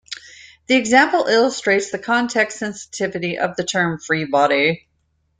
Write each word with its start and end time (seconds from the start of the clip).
The 0.65 0.75
example 0.77 1.25
illustrates 1.27 1.91
the 1.91 1.99
context 1.99 2.57
sensitivity 2.57 3.37
of 3.37 3.55
the 3.55 3.63
term 3.63 3.99
"free 3.99 4.25
body". 4.25 4.87